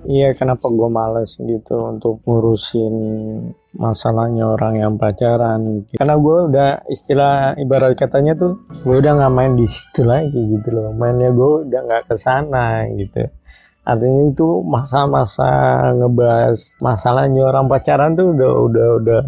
[0.00, 2.94] Iya, kenapa gue males gitu untuk ngurusin
[3.76, 5.84] masalahnya orang yang pacaran.
[5.92, 10.72] Karena gue udah istilah ibarat katanya tuh, gue udah nggak main di situ lagi gitu
[10.72, 10.96] loh.
[10.96, 13.28] Mainnya gue udah nggak ke sana gitu.
[13.84, 15.50] Artinya itu masa-masa
[15.92, 19.20] ngebahas masalahnya orang pacaran tuh udah udah udah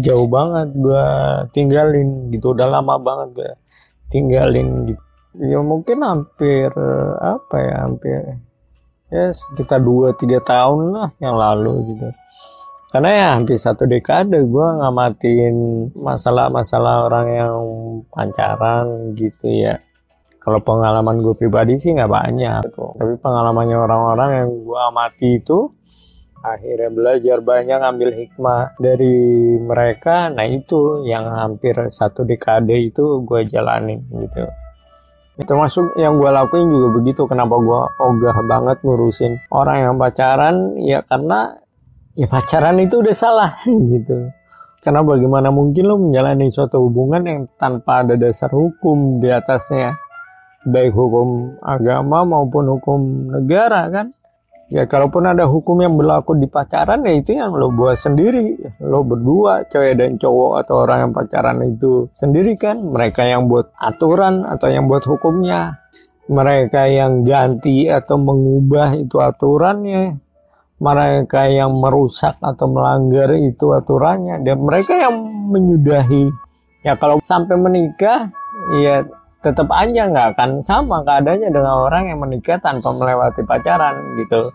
[0.00, 1.04] jauh banget gue
[1.52, 2.56] tinggalin gitu.
[2.56, 3.52] Udah lama banget gue
[4.08, 5.02] tinggalin gitu.
[5.36, 6.72] Ya mungkin hampir
[7.20, 8.45] apa ya hampir
[9.10, 12.08] ya sekitar 2-3 tahun lah yang lalu gitu.
[12.90, 15.54] Karena ya hampir satu dekade gue ngamatin
[15.98, 17.56] masalah-masalah orang yang
[18.14, 19.82] pancaran gitu ya.
[20.38, 22.62] Kalau pengalaman gue pribadi sih nggak banyak.
[22.70, 22.86] Gitu.
[22.94, 25.58] tapi pengalamannya orang-orang yang gue amati itu
[26.46, 29.18] akhirnya belajar banyak ambil hikmah dari
[29.58, 30.30] mereka.
[30.30, 34.46] Nah itu yang hampir satu dekade itu gue jalanin gitu
[35.44, 41.04] termasuk yang gue lakuin juga begitu kenapa gue ogah banget ngurusin orang yang pacaran ya
[41.04, 41.60] karena
[42.16, 43.52] ya pacaran itu udah salah
[43.92, 44.32] gitu.
[44.80, 49.98] Karena bagaimana mungkin lo menjalani suatu hubungan yang tanpa ada dasar hukum di atasnya
[50.66, 54.06] baik hukum agama maupun hukum negara kan
[54.66, 58.58] ya kalaupun ada hukum yang berlaku di pacaran ya itu yang lo buat sendiri.
[58.82, 62.78] Lo berdua cewek dan cowok atau orang yang pacaran itu sendiri kan.
[62.80, 65.82] Mereka yang buat aturan atau yang buat hukumnya.
[66.26, 70.18] Mereka yang ganti atau mengubah itu aturannya.
[70.76, 74.42] Mereka yang merusak atau melanggar itu aturannya.
[74.42, 75.22] Dan mereka yang
[75.54, 76.28] menyudahi.
[76.82, 78.30] Ya kalau sampai menikah
[78.82, 79.06] ya
[79.46, 84.50] tetap aja nggak akan sama keadaannya dengan orang yang menikah tanpa melewati pacaran gitu.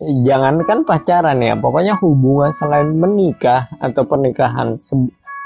[0.00, 4.76] Jangankan pacaran ya, pokoknya hubungan selain menikah atau pernikahan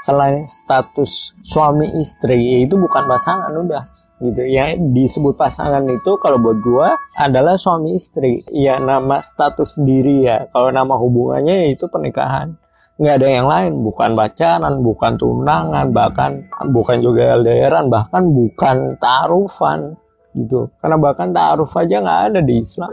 [0.03, 3.83] selain status suami istri itu bukan pasangan udah
[4.19, 4.43] gitu.
[4.43, 8.43] Ya disebut pasangan itu kalau buat gua adalah suami istri.
[8.51, 12.59] Ya nama status diri ya kalau nama hubungannya itu pernikahan
[12.95, 13.71] nggak ada yang lain.
[13.83, 16.31] Bukan pacaran bukan tunangan bahkan
[16.71, 19.99] bukan juga LDRan bahkan bukan taarufan
[20.35, 20.71] gitu.
[20.79, 22.91] Karena bahkan taaruf aja nggak ada di Islam.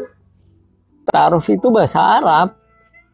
[1.07, 2.59] Taaruf itu bahasa Arab.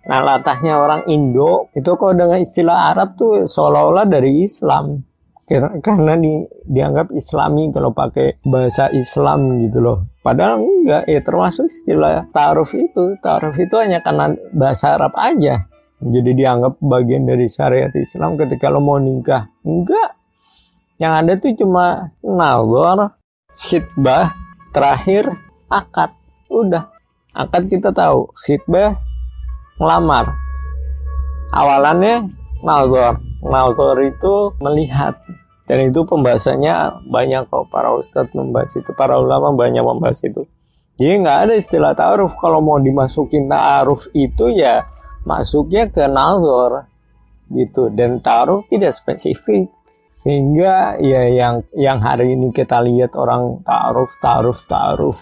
[0.09, 5.04] Nah latahnya orang Indo itu kalau dengan istilah Arab tuh seolah-olah dari Islam.
[5.81, 9.98] Karena di, dianggap islami kalau pakai bahasa Islam gitu loh.
[10.21, 13.16] Padahal enggak ya termasuk istilah taaruf itu.
[13.25, 15.65] Taaruf itu hanya karena bahasa Arab aja
[15.98, 19.50] jadi dianggap bagian dari syariat Islam ketika lo mau nikah.
[19.66, 20.14] Enggak.
[21.03, 21.86] Yang ada tuh cuma
[22.22, 23.19] nalgor
[23.59, 24.31] khidbah
[24.70, 25.26] terakhir
[25.66, 26.14] akad.
[26.47, 26.86] Udah.
[27.34, 28.94] Akad kita tahu khidbah
[29.82, 30.38] ngelamar.
[31.50, 32.30] Awalannya
[32.62, 33.19] nalgor.
[33.42, 35.19] Nalgor itu melihat.
[35.66, 37.75] Dan itu pembahasannya banyak kok.
[37.75, 40.47] Para ustadz membahas itu para ulama banyak membahas itu.
[40.98, 42.38] Jadi nggak ada istilah ta'aruf.
[42.38, 44.86] Kalau mau dimasukin ta'aruf itu ya
[45.28, 46.89] masuknya ke nazar
[47.53, 47.93] gitu.
[47.93, 49.69] Dan taruh tidak spesifik.
[50.09, 55.19] Sehingga ya yang yang hari ini kita lihat orang taruh taruh taruh.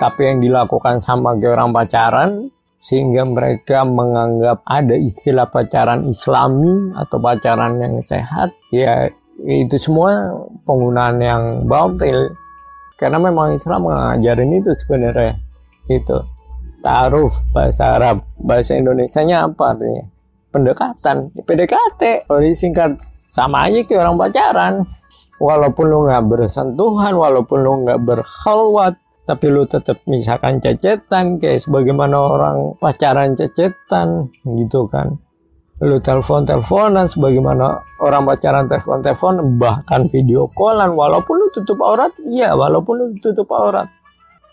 [0.00, 2.48] Tapi yang dilakukan sama orang pacaran
[2.80, 9.12] sehingga mereka menganggap ada istilah pacaran islami atau pacaran yang sehat ya
[9.44, 10.32] itu semua
[10.64, 12.32] penggunaan yang batil
[12.96, 15.36] karena memang Islam mengajarin itu sebenarnya
[15.92, 16.24] itu
[16.80, 18.24] Ta'aruf bahasa Arab.
[18.40, 20.04] Bahasa Indonesia-nya apa artinya?
[20.50, 21.30] Pendekatan.
[21.44, 22.26] PDKT.
[22.26, 22.98] Kalau disingkat
[23.30, 24.74] sama aja kayak orang pacaran.
[25.40, 32.18] Walaupun lu nggak bersentuhan, walaupun lu nggak berkhalwat, tapi lu tetap misalkan cecetan kayak sebagaimana
[32.18, 34.26] orang pacaran cecetan
[34.58, 35.22] gitu kan
[35.80, 42.10] lu telepon teleponan sebagaimana orang pacaran telepon telepon bahkan video callan walaupun lu tutup aurat
[42.26, 43.86] iya walaupun lu tutup aurat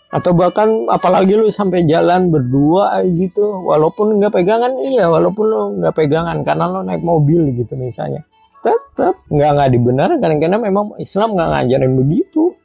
[0.08, 5.92] atau bahkan apalagi lu sampai jalan berdua gitu walaupun nggak pegangan iya walaupun lu nggak
[5.92, 8.24] pegangan karena lu naik mobil gitu misalnya.
[8.64, 12.56] Tetap nggak nggak dibenarkan karena memang Islam nggak ngajarin begitu.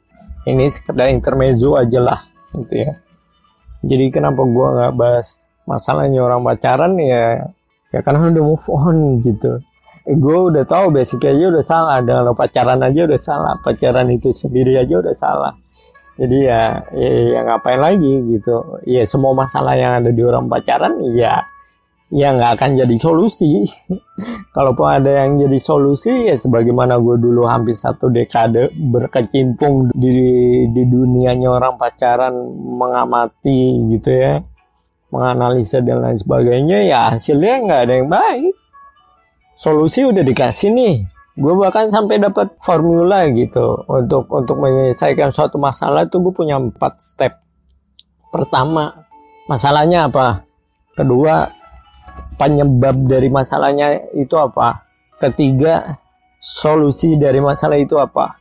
[0.44, 2.20] Ini sekedar intermezzo aja lah
[2.56, 2.92] gitu ya.
[3.84, 7.44] Jadi kenapa gua nggak bahas masalahnya orang pacaran ya
[7.92, 9.60] ya karena udah move on gitu.
[10.04, 14.12] Eh, gue udah tahu basic aja udah salah dengan lo pacaran aja udah salah pacaran
[14.12, 15.56] itu sendiri aja udah salah
[16.14, 16.62] jadi ya,
[16.94, 18.78] ya ya ngapain lagi gitu.
[18.86, 21.42] Ya semua masalah yang ada di orang pacaran ya
[22.14, 23.66] ya nggak akan jadi solusi.
[24.54, 30.14] Kalaupun ada yang jadi solusi ya sebagaimana gue dulu hampir satu dekade berkecimpung di
[30.70, 34.38] di dunianya orang pacaran mengamati gitu ya
[35.10, 38.54] menganalisa dan lain sebagainya ya hasilnya nggak ada yang baik.
[39.58, 40.94] Solusi udah dikasih nih
[41.34, 47.02] gue bahkan sampai dapat formula gitu untuk untuk menyelesaikan suatu masalah itu gue punya empat
[47.02, 47.42] step.
[48.30, 49.06] Pertama
[49.50, 50.46] masalahnya apa?
[50.94, 51.50] Kedua
[52.38, 54.86] penyebab dari masalahnya itu apa?
[55.18, 55.98] Ketiga
[56.38, 58.38] solusi dari masalah itu apa?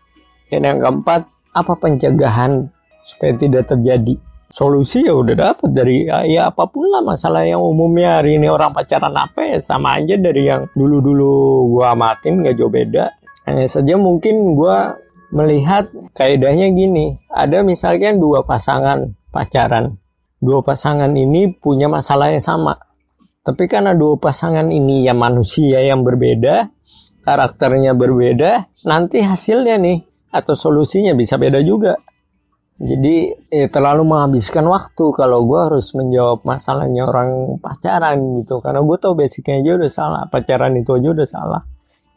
[0.54, 2.70] Dan yang keempat apa pencegahan
[3.02, 4.18] supaya tidak terjadi
[4.54, 8.46] solusi ya udah dapat dari ya, ya apa pun lah masalah yang umumnya hari ini
[8.46, 13.10] orang pacaran apa ya sama aja dari yang dulu-dulu gua amatin gak jauh beda.
[13.50, 15.02] Hanya saja mungkin gua
[15.34, 19.98] melihat kaidahnya gini ada misalnya dua pasangan pacaran.
[20.38, 22.78] Dua pasangan ini punya masalah yang sama.
[23.42, 26.70] Tapi karena dua pasangan ini ya manusia yang berbeda
[27.24, 31.96] karakternya berbeda nanti hasilnya nih atau solusinya bisa beda juga
[32.82, 38.58] jadi ya, terlalu menghabiskan waktu kalau gue harus menjawab masalahnya orang pacaran gitu.
[38.60, 41.62] Karena gue tau basicnya aja udah salah pacaran itu aja udah salah.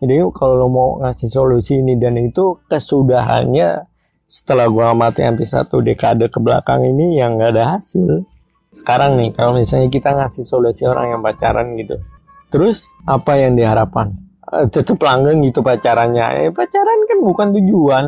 [0.01, 3.85] Jadi kalau lo mau ngasih solusi ini dan itu kesudahannya
[4.27, 8.25] setelah gue amati hampir satu dekade ke belakang ini yang nggak ada hasil.
[8.73, 12.01] Sekarang nih kalau misalnya kita ngasih solusi orang yang pacaran gitu.
[12.49, 14.13] Terus apa yang diharapkan?
[14.57, 16.49] Eh, tetap langgeng gitu pacarannya.
[16.49, 18.05] Eh pacaran kan bukan tujuan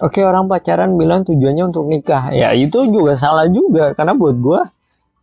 [0.00, 2.32] Oke orang pacaran bilang tujuannya untuk nikah.
[2.32, 4.60] Ya itu juga salah juga karena buat gue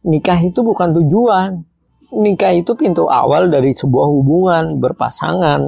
[0.06, 1.66] nikah itu bukan tujuan.
[2.08, 5.60] Nikah itu pintu awal dari sebuah hubungan berpasangan.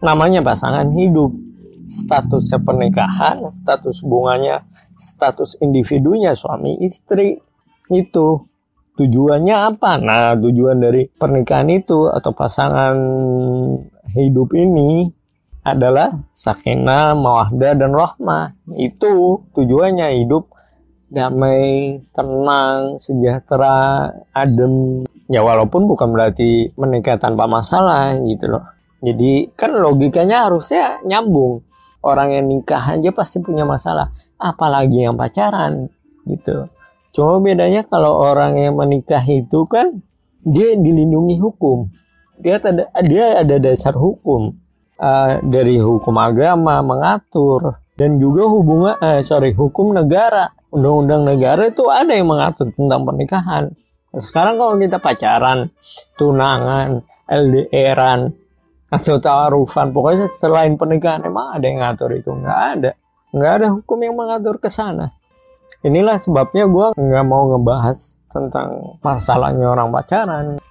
[0.00, 1.36] Namanya pasangan hidup.
[1.90, 4.62] Status pernikahan, status hubungannya,
[4.96, 7.36] status individunya suami istri.
[7.90, 8.46] Itu
[8.96, 9.98] tujuannya apa?
[9.98, 12.94] Nah, tujuan dari pernikahan itu atau pasangan
[14.14, 15.10] hidup ini
[15.60, 18.56] adalah sakinah, mawadah dan rahmah.
[18.80, 20.48] Itu tujuannya hidup
[21.10, 25.04] damai, tenang, sejahtera, adem.
[25.28, 28.64] Ya walaupun bukan berarti menikah tanpa masalah gitu loh.
[29.00, 31.64] Jadi kan logikanya harusnya nyambung.
[32.00, 34.08] Orang yang nikah aja pasti punya masalah,
[34.40, 35.92] apalagi yang pacaran
[36.24, 36.72] gitu.
[37.12, 40.00] Cuma bedanya kalau orang yang menikah itu kan
[40.40, 41.92] dia dilindungi hukum.
[42.40, 44.56] Dia ada dia ada dasar hukum
[45.00, 50.52] uh, dari hukum agama mengatur dan juga hubungan uh, sorry hukum negara.
[50.70, 53.74] Undang-undang negara itu ada yang mengatur tentang pernikahan.
[54.14, 55.74] Sekarang kalau kita pacaran
[56.14, 58.30] tunangan LDRan
[58.90, 62.30] atau taarufan pokoknya selain pernikahan emang ada yang ngatur itu?
[62.30, 62.90] Nggak ada.
[63.34, 65.10] Nggak ada hukum yang mengatur ke sana.
[65.82, 70.62] Inilah sebabnya gue nggak mau ngebahas tentang masalahnya orang pacaran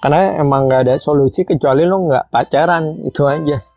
[0.00, 3.69] karena emang nggak ada solusi kecuali lo nggak pacaran itu aja